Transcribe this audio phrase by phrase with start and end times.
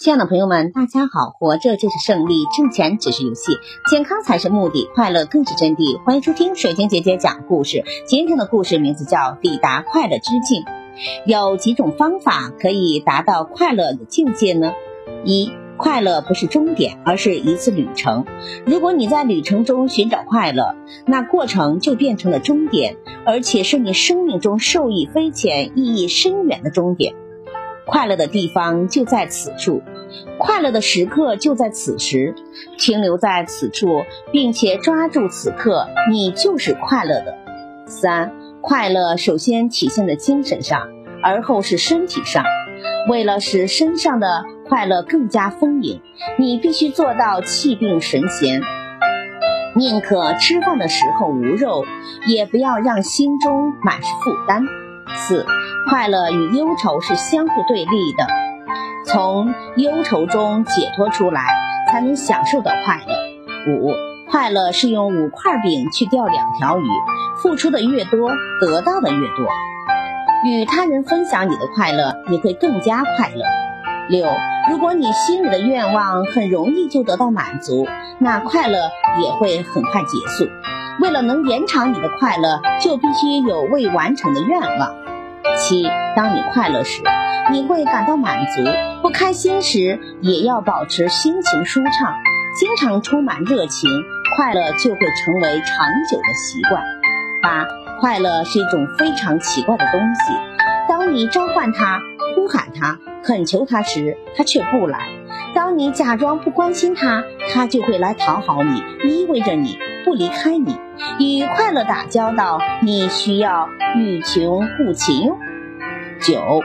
[0.00, 1.30] 亲爱的朋友们，大家好！
[1.30, 3.50] 活着就是胜利，挣钱只是游戏，
[3.90, 6.00] 健康才是目的，快乐更是真谛。
[6.04, 7.82] 欢迎收听水晶姐姐讲故事。
[8.06, 10.62] 今天的故事名字叫《抵达快乐之境》。
[11.26, 14.72] 有几种方法可以达到快乐的境界呢？
[15.24, 18.24] 一、快乐不是终点，而是一次旅程。
[18.64, 20.76] 如果你在旅程中寻找快乐，
[21.06, 27.16] 那过程就变成了终点，而且是你生命中受益匪浅、意义深远的终点。
[27.88, 29.82] 快乐的地方就在此处，
[30.38, 32.34] 快乐的时刻就在此时，
[32.76, 37.34] 停留在此处，并且抓住此刻，你就是快乐的。
[37.86, 38.30] 三、
[38.60, 40.88] 快乐首先体现在精神上，
[41.22, 42.44] 而后是身体上。
[43.08, 46.02] 为了使身上的快乐更加丰盈，
[46.38, 48.60] 你必须做到气定神闲，
[49.74, 51.86] 宁可吃饭的时候无肉，
[52.26, 54.62] 也不要让心中满是负担。
[55.16, 55.46] 四。
[55.88, 58.26] 快乐与忧愁是相互对立的，
[59.06, 61.46] 从忧愁中解脱出来，
[61.90, 63.72] 才能享受到快乐。
[63.72, 63.90] 五，
[64.30, 66.84] 快乐是用五块饼去钓两条鱼，
[67.42, 68.30] 付出的越多，
[68.60, 69.46] 得到的越多。
[70.44, 73.42] 与他人分享你的快乐，你会更加快乐。
[74.10, 74.26] 六，
[74.70, 77.86] 如果你心里的愿望很容易就得到满足，
[78.18, 78.78] 那快乐
[79.22, 80.50] 也会很快结束。
[81.00, 85.07] 为了能延长你的快乐，就必须有未完成的愿望。
[85.68, 87.02] 七，当你快乐时，
[87.52, 88.62] 你会感到满足；
[89.02, 92.14] 不开心时，也要保持心情舒畅，
[92.58, 93.90] 经常充满热情，
[94.34, 96.82] 快乐就会成为长久的习惯。
[97.42, 97.66] 八，
[98.00, 100.32] 快乐是一种非常奇怪的东西，
[100.88, 102.00] 当你召唤它、
[102.34, 105.00] 呼喊它、恳求它时，它却不来；
[105.54, 110.80] 当你假装不关心它，它就会来讨好你，依偎着你，不离开你。
[111.20, 115.36] 与快乐打交道，你需要欲穷不勤哟。
[116.20, 116.60] 九，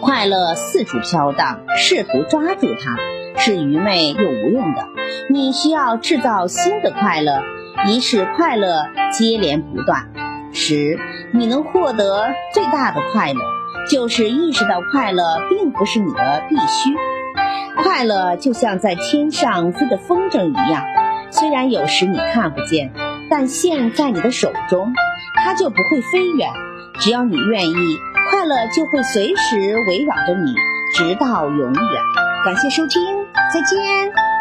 [0.00, 2.96] 快乐四处飘荡，试图抓住它
[3.40, 4.86] 是愚昧又无用的。
[5.28, 7.42] 你需要制造新的快乐，
[7.88, 10.10] 以使快乐接连不断。
[10.52, 10.98] 十，
[11.32, 13.40] 你能获得最大的快乐，
[13.90, 16.94] 就是意识到快乐并不是你的必须。
[17.82, 20.84] 快乐就像在天上飞的风筝一样，
[21.30, 22.92] 虽然有时你看不见，
[23.28, 24.94] 但线在你的手中，
[25.34, 26.48] 它就不会飞远。
[26.98, 27.98] 只要你愿意。
[28.30, 30.54] 快乐就会随时围绕着你，
[30.94, 32.02] 直到永远。
[32.44, 33.02] 感谢收听，
[33.52, 34.35] 再见。